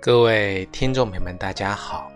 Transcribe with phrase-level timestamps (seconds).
[0.00, 2.08] 各位听众朋友们，大家好，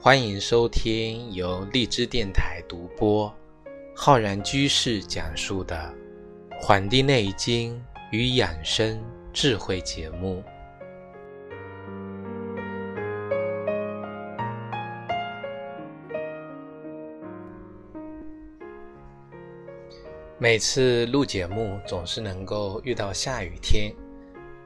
[0.00, 3.34] 欢迎收听由荔枝电台独播、
[3.96, 5.92] 浩然居士讲述的
[6.62, 9.02] 《黄帝内经与养生
[9.32, 10.40] 智慧》节目。
[20.38, 23.92] 每次录节目，总是能够遇到下雨天。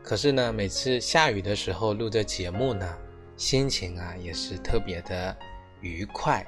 [0.04, 2.94] 可是呢，每次下雨的时候录这节目呢，
[3.38, 5.34] 心情啊也是特别的
[5.80, 6.46] 愉快。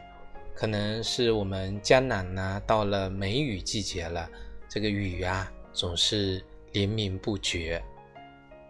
[0.54, 4.28] 可能是我们江南呢到了梅雨季节了，
[4.68, 7.82] 这个雨啊总是连绵不绝。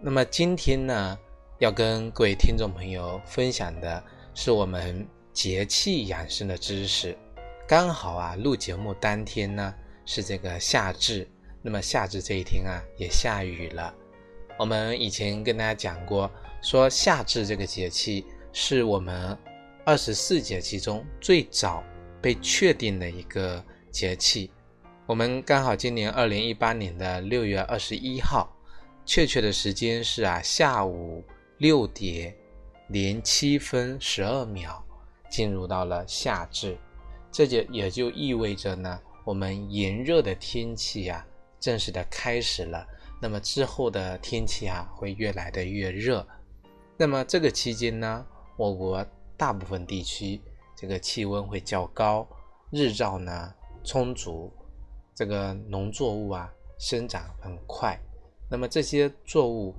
[0.01, 1.19] 那么今天呢，
[1.59, 4.01] 要跟各位听众朋友分享的
[4.35, 7.19] 是我们节气养生的知识。
[7.67, 11.29] 刚好啊，录节目当天呢是这个夏至，
[11.61, 13.93] 那么夏至这一天啊也下雨了。
[14.59, 16.31] 我们以前跟大家讲过，
[16.63, 19.37] 说夏至这个节气是我们
[19.85, 21.85] 二十四节气中最早
[22.23, 24.51] 被确定的一个节气。
[25.05, 28.51] 我们刚好今年二零一八年的六月二十一号，
[29.05, 31.23] 确切的时间是啊下午
[31.59, 32.35] 六点
[32.89, 34.83] 零七分十二秒，
[35.29, 36.79] 进入到了夏至。
[37.31, 41.25] 这就也就意味着呢，我们炎热的天气啊
[41.61, 42.87] 正式的开始了。
[43.19, 46.27] 那么之后的天气啊，会越来的越热。
[46.99, 49.05] 那么这个期间呢，我国
[49.37, 50.41] 大部分地区
[50.77, 52.29] 这个气温会较高，
[52.71, 54.53] 日照呢充足，
[55.15, 57.99] 这个农作物啊生长很快。
[58.51, 59.75] 那么这些作物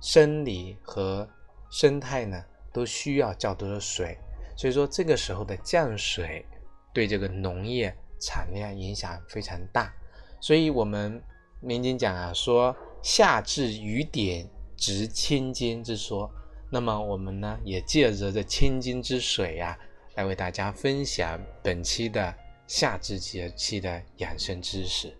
[0.00, 1.28] 生理和
[1.70, 2.42] 生态呢
[2.72, 4.16] 都需要较多的水，
[4.56, 6.46] 所以说这个时候的降水
[6.94, 9.92] 对这个农业产量影响非常大。
[10.40, 11.22] 所以我们。
[11.62, 16.30] 民间讲啊，说夏至雨点值千金之说。
[16.70, 19.78] 那么我们呢，也借着这千金之水呀，
[20.14, 22.34] 来为大家分享本期的
[22.66, 25.14] 夏至节气的养生知识。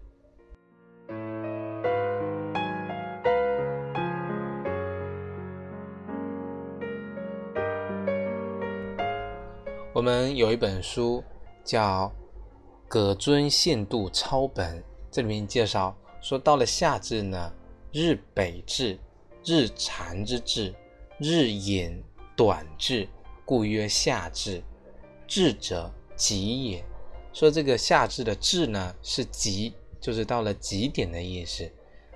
[9.92, 11.22] 我们有一本书
[11.62, 12.06] 叫
[12.88, 14.78] 《葛尊限度抄本》，
[15.10, 15.94] 这里面介绍。
[16.20, 17.52] 说到了夏至呢，
[17.92, 18.98] 日北至，
[19.44, 20.74] 日长之至，
[21.18, 22.02] 日影
[22.36, 23.08] 短至，
[23.44, 24.62] 故曰夏至。
[25.26, 26.84] 至者极也。
[27.32, 31.70] 说这个夏至的至呢，是极，就是到了极点的意思。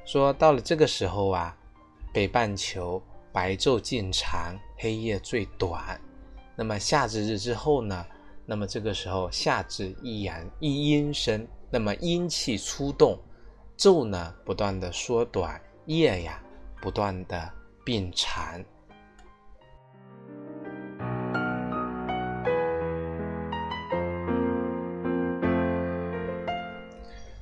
[0.04, 1.56] 说到了这个时候啊，
[2.12, 3.00] 北半球
[3.32, 5.98] 白昼渐长，黑夜最短。
[6.56, 8.04] 那么夏至日之后呢，
[8.44, 13.19] 那么这个时候夏至一阳一阴生，那么阴气出动。
[13.77, 16.41] 昼呢，不断的缩短；夜呀，
[16.81, 17.53] 不断的
[17.85, 18.65] 变长。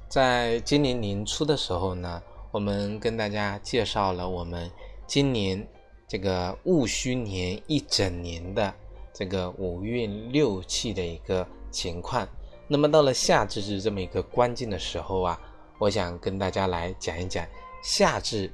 [0.09, 4.71] 在今年年初的时候呢，我们跟大家介绍了我们
[5.07, 5.67] 今年
[6.09, 8.73] 这个戊戌年一整年的
[9.13, 12.27] 这个五运六气的一个情况。
[12.67, 15.39] 那么到了夏至是这么一个关键的时候啊。
[15.83, 17.45] 我想跟大家来讲一讲
[17.83, 18.49] 夏至，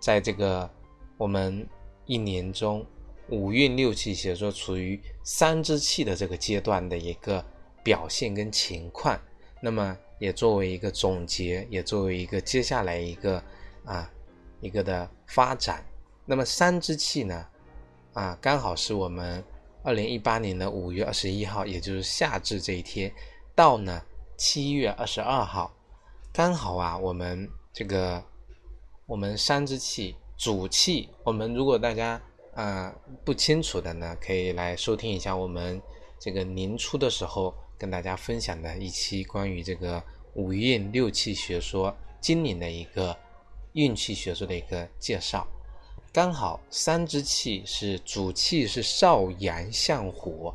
[0.00, 0.68] 在这个
[1.16, 1.64] 我们
[2.04, 2.84] 一年中
[3.28, 7.44] 五运六气，写作处于三之气的这个阶段的一个
[7.84, 9.16] 表现跟情况。
[9.60, 13.40] 那么也作为一个总结，也作为一个接下来一个
[13.84, 14.10] 啊
[14.60, 15.86] 一个的发展。
[16.26, 17.46] 那么三之气呢，
[18.14, 19.44] 啊刚好是我们
[19.84, 23.14] 二零一八年的五月二十一号，也就是夏至这一天，
[23.54, 24.02] 到呢
[24.36, 25.72] 七月二十二号。
[26.36, 28.20] 刚好啊，我们这个
[29.06, 32.20] 我们三之气主气，我们如果大家
[32.56, 32.92] 啊
[33.24, 35.80] 不清楚的呢，可以来收听一下我们
[36.18, 40.02] 这个年初的时候跟大家分享的一期关于这个
[40.34, 43.16] 五运六气学说今年的一个
[43.74, 45.46] 运气学说的一个介绍。
[46.12, 50.52] 刚好三之气是主气是少阳向火，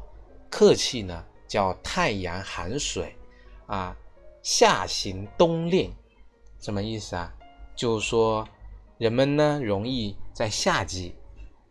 [0.50, 3.16] 客气呢叫太阳寒水
[3.66, 3.96] 啊。
[4.42, 5.94] 夏行冬令，
[6.60, 7.34] 什么意思啊？
[7.76, 8.48] 就是说，
[8.98, 11.16] 人们呢容易在夏季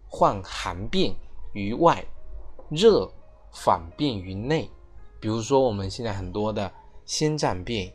[0.06, 1.17] 患寒病
[1.53, 2.05] 于外，
[2.70, 3.11] 热
[3.53, 4.70] 反病于内。
[5.20, 6.70] 比如说，我们现在很多的
[7.05, 7.93] 心脏病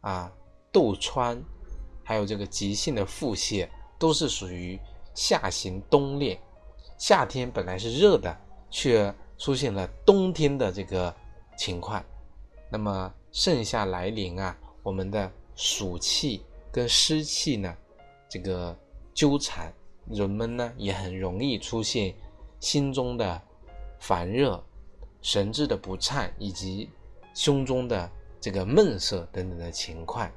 [0.00, 0.32] 啊、
[0.70, 1.42] 痘疮，
[2.04, 4.80] 还有这个急性的腹泻，都是属于
[5.14, 6.38] 夏行冬令。
[6.96, 8.36] 夏天本来是热的，
[8.70, 11.14] 却出现了冬天的这个
[11.56, 12.04] 情况，
[12.70, 13.12] 那么。
[13.32, 17.74] 盛夏来临啊，我们的暑气跟湿气呢，
[18.28, 18.78] 这个
[19.14, 19.72] 纠缠，
[20.06, 22.14] 人们呢也很容易出现
[22.60, 23.40] 心中的
[23.98, 24.62] 烦热、
[25.22, 26.90] 神志的不畅以及
[27.34, 30.30] 胸中的这个闷塞等等的情况。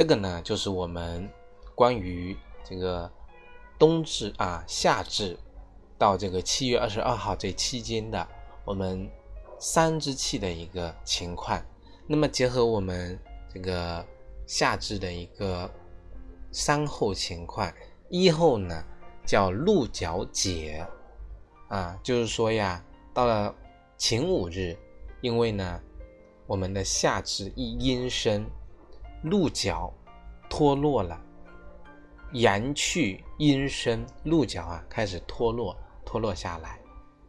[0.00, 1.28] 这个呢，就是我们
[1.74, 3.12] 关于这个
[3.78, 5.38] 冬至啊、夏至
[5.98, 8.26] 到这个七月二十二号这期间的
[8.64, 9.06] 我们
[9.58, 11.62] 三支气的一个情况。
[12.06, 13.20] 那么结合我们
[13.52, 14.02] 这个
[14.46, 15.70] 夏至的一个
[16.50, 17.70] 三候情况，
[18.08, 18.82] 一候呢
[19.26, 20.82] 叫鹿角解
[21.68, 22.82] 啊，就是说呀，
[23.12, 23.54] 到了
[23.98, 24.74] 晴五日，
[25.20, 25.78] 因为呢
[26.46, 28.46] 我们的夏至一阴生。
[29.22, 29.92] 鹿角
[30.48, 31.20] 脱落了，
[32.32, 35.76] 阳去阴生，鹿角啊开始脱落，
[36.06, 36.78] 脱落下来，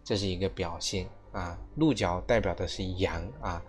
[0.01, 1.57] 这是一个表现啊。
[1.75, 3.61] 鹿角代表的是阳啊。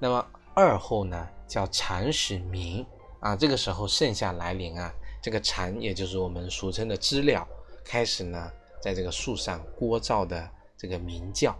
[0.00, 2.84] 那么二后呢，叫蝉始鸣
[3.20, 3.36] 啊。
[3.36, 4.92] 这个时候盛夏来临啊，
[5.22, 7.46] 这个蝉也就是我们俗称的知了，
[7.84, 8.50] 开始呢
[8.82, 11.56] 在这个树上聒噪的这个鸣叫。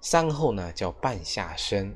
[0.00, 1.94] 三后呢叫半夏生，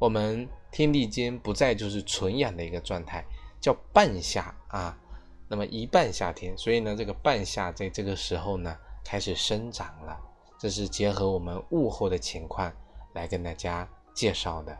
[0.00, 0.48] 我们。
[0.72, 3.24] 天地间不再就是纯阳的一个状态，
[3.60, 4.98] 叫半夏啊。
[5.46, 8.74] 那么一半夏天，所以呢，这个半夏在这个时候呢
[9.04, 10.18] 开始生长了。
[10.58, 12.72] 这是结合我们物候的情况
[13.12, 14.78] 来跟大家介绍的。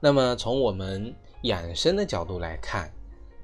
[0.00, 1.12] 那么从我们
[1.42, 2.88] 养生的角度来看，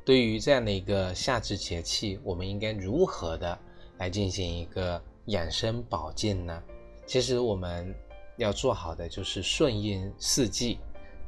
[0.05, 3.59] 对于这样的一个夏至节气，我们应该如何的
[3.99, 6.63] 来进行一个养生保健呢？
[7.07, 7.93] 其实我们
[8.37, 10.79] 要做好的就是顺应四季，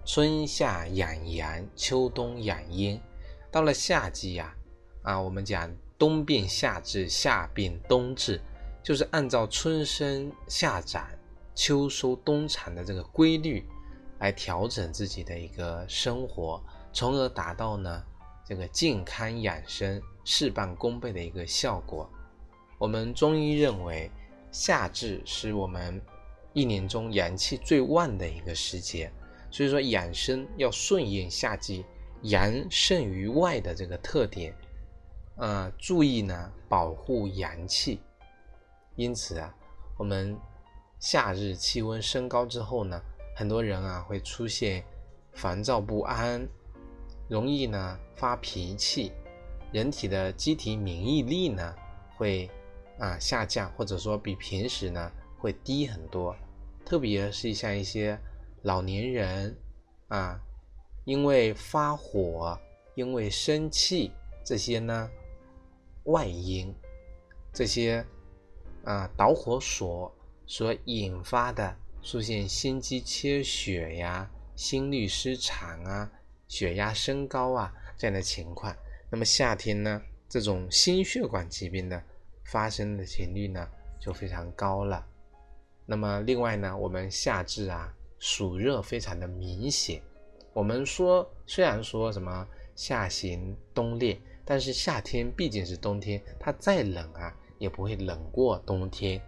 [0.05, 3.01] 春夏养阳，秋冬养阴。
[3.51, 4.55] 到了夏季呀，
[5.03, 8.41] 啊，我们讲冬变夏至，夏变冬至，
[8.81, 11.05] 就是按照春生夏长，
[11.55, 13.67] 秋收冬藏的这个规律。
[14.19, 18.03] 来调整自己的一个生活，从而达到呢
[18.45, 22.11] 这个健康养生事半功倍的一个效果。
[22.79, 24.11] 我们中医认为，
[24.51, 26.01] 夏至是我们
[26.55, 29.13] 一年中阳气最旺的一个时节，
[29.51, 31.85] 所以说养生要顺应夏季
[32.23, 34.55] 阳盛于外的这个特点，
[35.37, 38.01] 呃，注意呢保护阳气。
[38.95, 39.55] 因此啊，
[39.99, 40.35] 我们
[40.99, 42.99] 夏日气温升高之后呢。
[43.39, 44.83] 很多人啊会出现
[45.35, 46.49] 烦躁不安，
[47.29, 49.13] 容易呢发脾气，
[49.71, 51.75] 人体的机体免疫力呢
[52.17, 52.51] 会
[52.99, 56.35] 啊下降，或者说比平时呢会低很多。
[56.83, 58.19] 特别是像一些
[58.63, 59.55] 老年人
[60.09, 60.41] 啊，
[61.05, 62.59] 因为发火、
[62.95, 64.13] 因为生气
[64.43, 65.11] 这些呢
[66.05, 66.75] 外因，
[67.53, 68.03] 这些
[68.85, 70.11] 啊导火索
[70.47, 71.77] 所引发的。
[72.07, 76.09] 出现心肌缺血呀、心律失常啊、
[76.47, 78.73] 血压升高啊这样的情况，
[79.11, 82.01] 那么夏天呢，这种心血管疾病的
[82.45, 85.05] 发生的频率呢就非常高了。
[85.85, 90.01] 那么另外呢，我们夏至啊，暑热非常的明显。
[90.53, 92.47] 我们说，虽然说什么
[92.77, 99.21] 夏行冬烈，但是夏天毕竟是冬天，它再冷啊，也不会冷过冬天。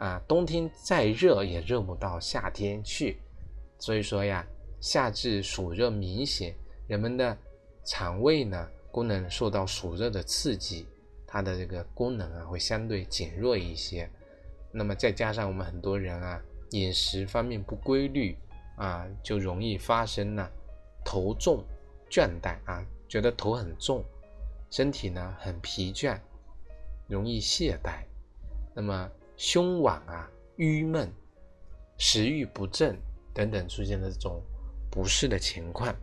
[0.00, 3.20] 啊，冬天再热也热不到夏天去，
[3.78, 4.46] 所以说呀，
[4.80, 6.54] 夏至暑热明显，
[6.86, 7.36] 人们的
[7.84, 10.86] 肠胃呢功能受到暑热的刺激，
[11.26, 14.08] 它的这个功能啊会相对减弱一些。
[14.72, 18.34] 那么再加上我们很多人啊饮食方面不规律
[18.76, 20.48] 啊，就容易发生呢
[21.04, 21.62] 头重、
[22.10, 24.02] 倦怠啊，觉得头很重，
[24.70, 26.18] 身体呢很疲倦，
[27.06, 28.02] 容易懈怠。
[28.74, 29.10] 那么。
[29.42, 31.10] 胸脘啊郁闷、
[31.96, 32.94] 食欲不振
[33.32, 34.42] 等等出现的这种
[34.90, 35.96] 不适的情况，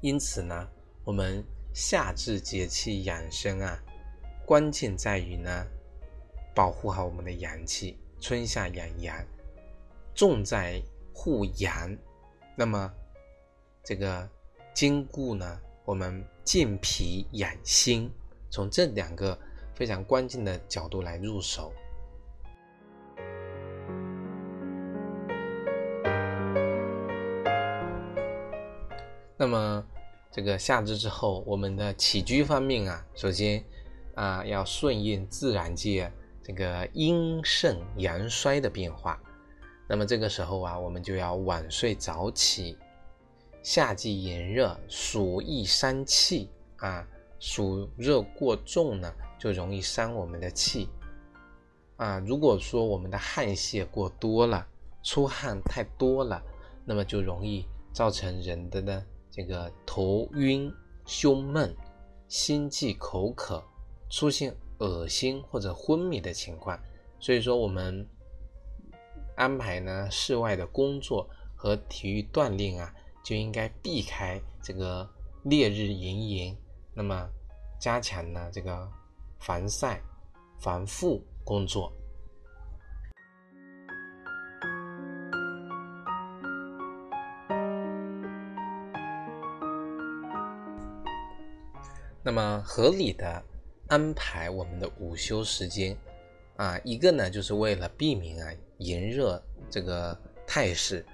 [0.00, 0.66] 因此呢，
[1.04, 1.44] 我们
[1.74, 3.78] 夏至节气养生啊，
[4.46, 5.66] 关键在于呢，
[6.54, 9.22] 保护好我们的阳气，春夏养阳，
[10.14, 10.82] 重在
[11.12, 11.94] 护阳。
[12.56, 12.90] 那么
[13.84, 14.26] 这个
[14.72, 18.10] 兼顾呢，我们健脾养心，
[18.48, 19.38] 从这两个
[19.74, 21.70] 非常关键的角度来入手。
[29.42, 29.84] 那么，
[30.30, 33.60] 这个夏至之后，我们的起居方面啊，首先
[34.14, 36.08] 啊要顺应自然界
[36.44, 39.20] 这个阴盛阳衰的变化。
[39.88, 42.78] 那么这个时候啊，我们就要晚睡早起。
[43.64, 47.04] 夏季炎热，暑易伤气啊，
[47.40, 50.88] 暑热过重呢，就容易伤我们的气
[51.96, 52.20] 啊。
[52.20, 54.64] 如果说我们的汗泄过多了，
[55.02, 56.40] 出汗太多了，
[56.84, 60.72] 那么就容易造成人的呢这个头晕、
[61.04, 61.74] 胸闷、
[62.28, 63.60] 心悸、口渴，
[64.08, 66.78] 出现恶心或者昏迷的情况。
[67.18, 68.06] 所以说我们
[69.34, 72.94] 安排呢室外的工作和体育锻炼啊。
[73.24, 75.08] 就应该避开这个
[75.44, 76.56] 烈日炎炎，
[76.92, 77.30] 那么
[77.80, 78.90] 加强呢这个
[79.38, 80.02] 防晒、
[80.58, 81.92] 防护工作。
[92.22, 93.42] 那么合理的
[93.88, 95.96] 安排我们的午休时间
[96.56, 101.04] 啊，一个呢就是为了避免啊炎热这个态势。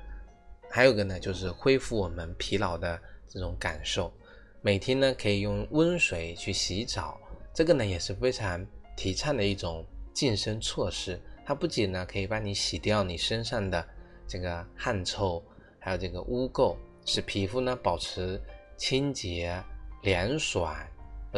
[0.71, 4.13] 还有个呢，就是恢复我们疲劳的这种感受。
[4.61, 7.19] 每天呢，可以用温水去洗澡，
[7.55, 11.19] 这个呢也是非常提倡的一种健身措施。
[11.47, 13.83] 它不仅呢可以帮你洗掉你身上的
[14.27, 15.43] 这个汗臭，
[15.79, 18.39] 还有这个污垢，使皮肤呢保持
[18.77, 19.59] 清洁
[20.03, 20.77] 凉爽，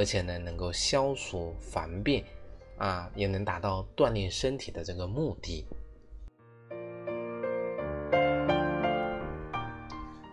[0.01, 2.25] 而且呢能够消暑防病，
[2.79, 5.67] 啊，也能达到锻炼身体的这个目的。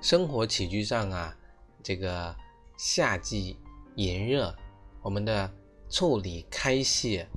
[0.02, 1.38] 生活起居上啊，
[1.84, 2.34] 这个
[2.78, 3.58] 夏季
[3.96, 4.56] 炎热，
[5.02, 5.52] 我们的
[5.90, 7.28] 腠理开泄，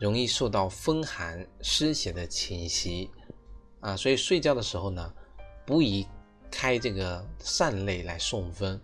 [0.00, 3.10] 容易受到风寒湿邪的侵袭
[3.80, 5.12] 啊，所以睡觉的时候呢，
[5.66, 6.08] 不宜
[6.50, 8.80] 开这个扇类来送风。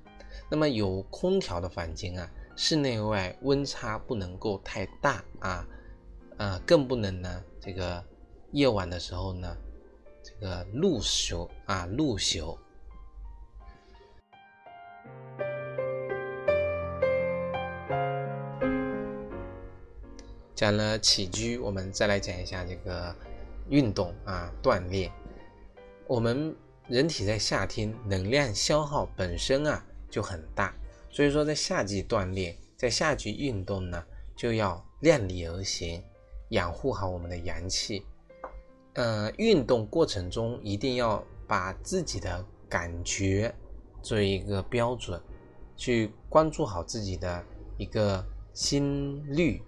[0.50, 2.30] 那么有空调的房间啊，
[2.62, 5.66] 室内外温差不能够太大啊
[6.36, 8.04] 啊，更不能呢这个
[8.52, 9.56] 夜晚的时候呢，
[10.22, 12.58] 这个露宿啊露宿。
[20.54, 23.16] 讲了起居，我们再来讲一下这个
[23.70, 25.10] 运动啊，锻炼。
[26.06, 26.54] 我们
[26.88, 30.74] 人体在夏天能量消耗本身啊就很大，
[31.10, 34.04] 所以说在夏季锻炼，在夏季运动呢，
[34.36, 36.02] 就要量力而行，
[36.50, 38.06] 养护好我们的阳气。
[38.94, 43.54] 呃，运动过程中一定要把自己的感觉
[44.02, 45.20] 作为一个标准，
[45.76, 47.44] 去关注好自己的
[47.76, 49.62] 一个心率。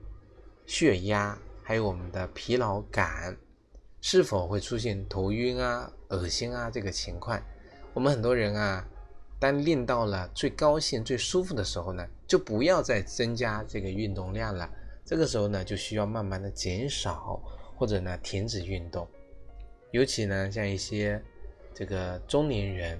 [0.64, 3.36] 血压，还有我们的疲劳感，
[4.00, 7.40] 是否会出现头晕啊、恶心啊这个情况？
[7.92, 8.88] 我们很多人啊，
[9.42, 14.70] 当练到了最高兴、最舒服的时候呢，就不要再增加这个运动量了。
[15.04, 17.42] 这个时候呢，就需要慢慢的减少，
[17.74, 19.04] 或者呢停止运动。
[19.90, 21.20] 尤其呢，像一些
[21.74, 22.96] 这个中年人，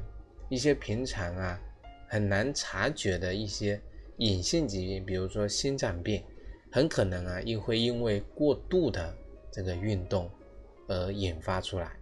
[0.49, 1.61] 一些平常啊
[2.09, 3.81] 很难察觉的一些
[4.17, 6.25] 隐性疾病，比如说心脏病。
[6.73, 9.15] 很可能啊，又会因为过度的
[9.53, 10.29] 这个运动
[10.89, 11.93] 而引发出来。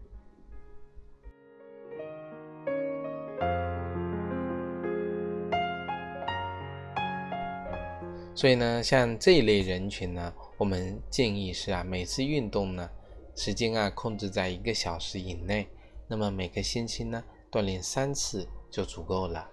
[8.41, 12.89] 所以呢，像这一类人群呢，我们建议是啊，每次运动呢，
[13.37, 15.69] 时间啊控制在一个小时以内，
[16.09, 19.47] 那么每个星期呢，锻炼三次就足够了。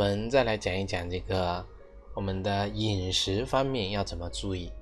[0.00, 1.62] 我们再来讲一讲这个
[2.14, 4.72] 我们的饮食方面要怎么注意。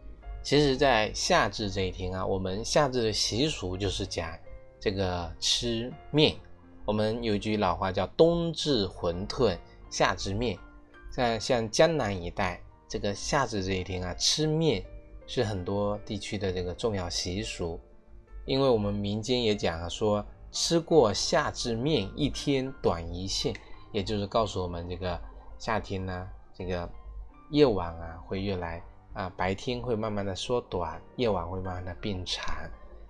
[0.44, 4.32] 其实，在夏至这一天啊，我们夏至的习俗就是讲
[4.78, 6.36] 这个吃面。
[6.84, 9.58] 我们有句老话叫“冬至馄饨，
[9.90, 10.56] 夏至面”。
[11.10, 14.84] 在像江南一带，这个夏至这一天啊，吃面
[15.26, 17.80] 是很多地区的这个重要习俗。
[18.44, 23.52] 因为我们民间也讲啊，说吃过夏至面，一天短一线。
[23.92, 25.20] 也就是告诉我们，这个
[25.58, 26.88] 夏天呢，这个
[27.50, 28.82] 夜晚啊会越来
[29.14, 32.46] 啊，白天会慢慢的缩短，夜晚会慢慢的变长，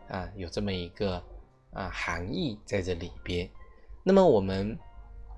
[0.08, 1.22] 啊，有这么一个
[1.72, 3.48] 啊含义在这里边。
[4.02, 4.74] 那么我们《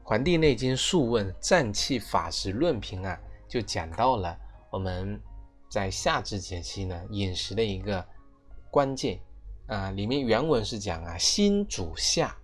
[0.04, 3.18] 黄帝内经·素问·脏器法时论评》啊，
[3.48, 4.38] 就讲到了
[4.70, 5.20] 我们
[5.68, 8.04] 在夏至节气呢饮食的一个
[8.70, 9.18] 关键
[9.66, 12.36] 啊，里面原文是讲啊，辛主夏，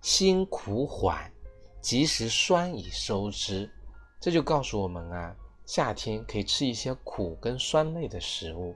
[0.00, 1.30] 辛苦缓，
[1.84, 3.70] 及时酸以收之。
[4.18, 5.36] 这就告诉我们啊，
[5.66, 8.74] 夏天可以吃一些苦跟酸类的食物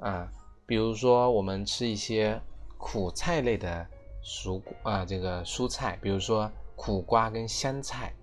[0.00, 0.30] 啊，
[0.66, 2.38] 比如说我们吃一些
[2.76, 3.86] 苦菜类的
[4.22, 8.14] 蔬啊，这个蔬菜，比如说苦瓜跟香菜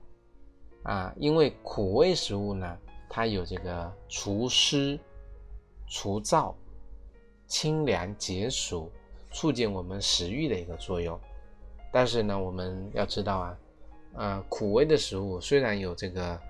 [0.83, 2.77] 啊，因为苦味食物呢，
[3.09, 4.99] 它有这个除湿、
[5.87, 6.53] 除燥、
[7.47, 8.91] 清凉解暑、
[9.31, 11.19] 促进我们食欲的一个作用。
[11.91, 13.57] 但是呢，我们要知道啊。
[14.17, 16.41] 啊，苦味的食物虽然有这个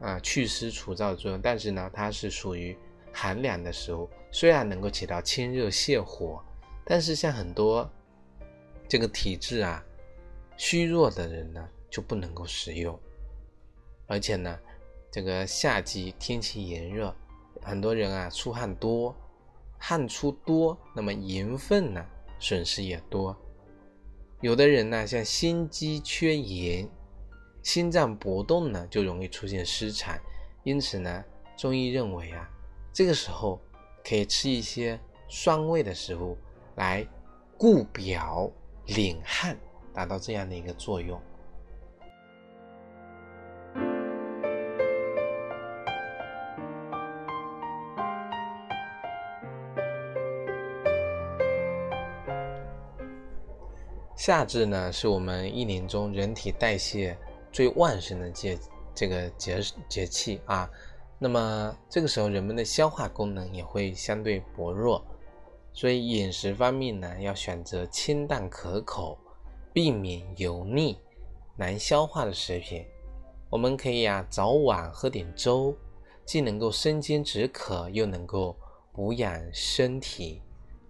[0.00, 2.76] 啊祛湿除燥的作用，但是呢，它是属于
[3.12, 4.10] 寒凉的食物。
[4.32, 6.42] 虽然能够起到清热泻火，
[6.84, 7.88] 但是像很多
[8.88, 9.84] 这个体质啊
[10.56, 12.98] 虚弱的人呢，就不能够食用。
[14.08, 14.58] 而且呢，
[15.08, 17.14] 这个夏季天气炎热，
[17.62, 19.14] 很多人啊出汗多，
[19.78, 22.04] 汗出多，那么盐分呢
[22.40, 23.36] 损失也多。
[24.40, 26.88] 有的人呢，像心肌缺盐。
[27.62, 30.18] 心脏搏动呢，就容易出现失常，
[30.64, 31.24] 因此呢，
[31.56, 32.50] 中医认为啊，
[32.92, 33.60] 这个时候
[34.04, 36.36] 可以吃一些酸味的食物
[36.74, 37.06] 来
[37.56, 38.50] 固表
[38.86, 39.56] 敛汗，
[39.94, 41.20] 达到这样的一个作用。
[54.16, 57.16] 夏至呢，是我们一年中人体代谢。
[57.52, 58.58] 最旺盛的节
[58.94, 60.68] 这个节节气啊，
[61.18, 65.04] 那么这个时候人们的消化功能也会相对薄弱，
[65.72, 69.18] 所以饮食方面呢要选择清淡可口，
[69.72, 70.98] 避免油腻
[71.56, 72.86] 难消化的食品。
[73.50, 75.76] 我们可以啊早晚喝点粥，
[76.24, 78.56] 既能够生津止渴，又能够
[78.92, 80.40] 补养身体，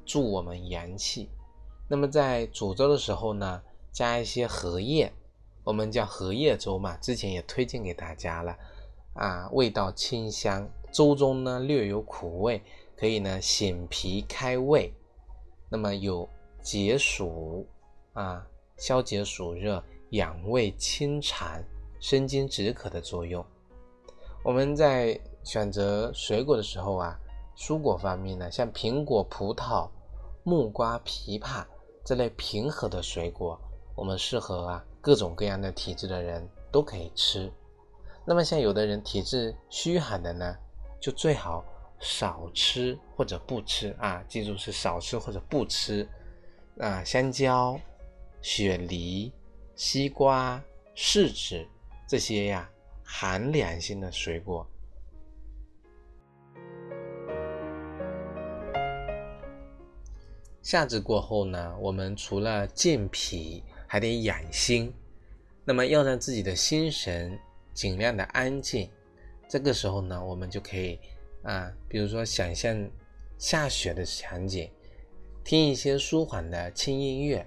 [0.04, 1.28] 助我们阳气。
[1.88, 5.12] 那么在煮粥的时候呢，加一些荷叶。
[5.64, 8.56] 我们叫荷叶粥嘛，之前也推荐给大家了，
[9.14, 12.60] 啊，味道清香，粥中呢略有苦味，
[12.96, 14.92] 可以呢醒脾开胃，
[15.68, 16.28] 那么有
[16.60, 17.66] 解暑
[18.12, 18.44] 啊，
[18.76, 21.62] 消解暑热、养胃清肠、
[22.00, 23.44] 生津止渴的作用。
[24.44, 27.16] 我们在选择水果的时候啊，
[27.56, 29.88] 蔬果方面呢，像苹果、葡萄、
[30.42, 31.64] 木瓜、枇杷
[32.04, 33.56] 这类平和的水果，
[33.94, 34.84] 我们适合啊。
[35.02, 37.52] 各种各样的体质的人都可以吃，
[38.24, 40.56] 那么像有的人体质虚寒的呢，
[41.00, 41.64] 就最好
[41.98, 46.08] 少吃或者不吃啊，记住是少吃或者不吃
[46.78, 47.76] 啊，香蕉、
[48.40, 49.32] 雪梨、
[49.74, 50.62] 西瓜、
[50.94, 51.66] 柿子
[52.06, 52.70] 这些呀
[53.02, 54.64] 寒凉性的水果。
[60.62, 63.64] 夏至过后呢，我们除了健脾。
[63.92, 64.90] 还得养心，
[65.66, 67.38] 那么要让自己的心神
[67.74, 68.90] 尽量的安静。
[69.46, 70.98] 这个时候呢，我们就可以
[71.42, 72.90] 啊，比如说想象
[73.36, 74.70] 下雪的场景，
[75.44, 77.44] 听一些舒缓的轻音乐。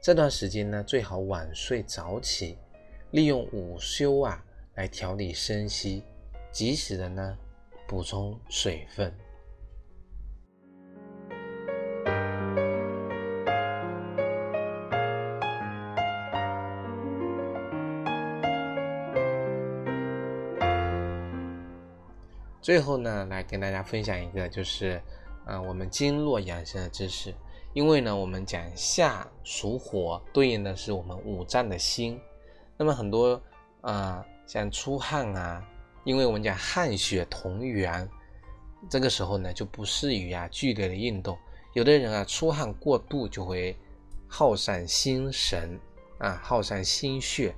[0.00, 2.56] 这段时间呢，最好晚睡早起，
[3.10, 4.40] 利用午休啊
[4.76, 6.04] 来调理身息，
[6.52, 7.36] 及时的呢
[7.88, 9.12] 补充水分。
[22.62, 25.02] 最后呢，来跟大家分享一个，就是，
[25.46, 27.34] 呃，我们经络养生的知识。
[27.72, 32.20] 因为呢，我们讲夏属火，对应的是我们五脏的心。
[32.76, 33.42] 那么很多
[33.80, 35.66] 啊，像出汗啊，
[36.04, 38.08] 因为我们讲汗血同源，
[38.88, 41.36] 这个时候呢就不适于啊剧烈的运动。
[41.72, 43.76] 有的人啊出汗过度就会
[44.28, 45.80] 耗散心神
[46.18, 47.52] 啊，耗散心血。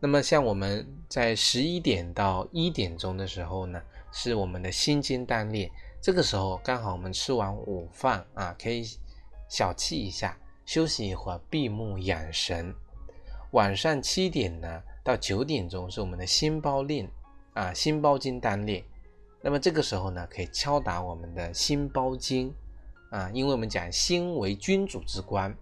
[0.00, 3.82] 那么像我们在十一点到一点钟的时候呢。
[4.16, 5.68] 是我们的心经当裂，
[6.00, 8.84] 这个时候刚好我们吃完午饭啊，可以
[9.48, 12.72] 小憩一下，休息一会儿，闭目养神。
[13.50, 17.10] 晚上七点呢到九点钟是我们的心包令
[17.54, 18.84] 啊，心包经单裂。
[19.42, 22.54] 那么这个时候呢，可以敲打我们的心包经
[23.10, 25.52] 啊，因为我们讲心为君主之官，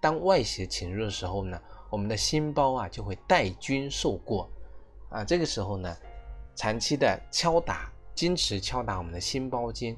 [0.00, 4.48] 当外邪侵入的时候呢，我们的心包啊就会带君受过
[5.10, 5.94] 啊，这个时候呢。
[6.54, 9.96] 长期的敲打，坚持敲打我们的心包经，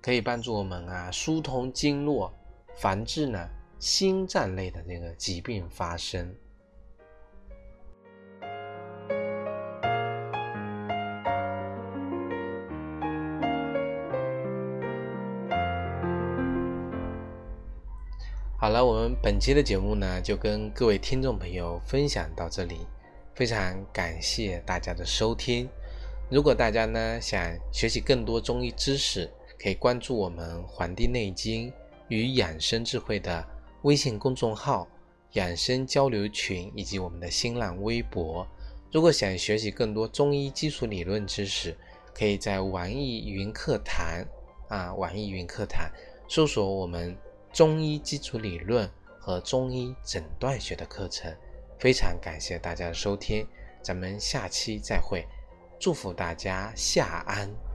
[0.00, 2.32] 可以帮助我们啊疏通经络，
[2.76, 6.34] 防治呢心脏类的这个疾病发生。
[18.56, 22.86] 好了，我们本期的节目呢，就跟各位听众朋友分享到这里，
[23.34, 25.68] 非常感谢大家的收听。
[26.32, 29.30] 如果大家呢想学习更多中医知识，
[29.62, 31.70] 可以关注我们《黄帝内经
[32.08, 33.46] 与养生智慧》的
[33.82, 34.88] 微信公众号、
[35.32, 38.48] 养生交流群以及我们的新浪微博。
[38.90, 41.76] 如果想学习更多中医基础理论知识，
[42.14, 44.24] 可以在网易云课堂
[44.68, 45.86] 啊，网易云课堂
[46.28, 47.14] 搜索我们
[47.52, 48.90] 中医基础理论
[49.20, 51.30] 和中医诊断学的课程。
[51.78, 53.46] 非常感谢大家的收听，
[53.82, 55.26] 咱们下期再会。
[55.82, 57.71] 祝福大家夏安。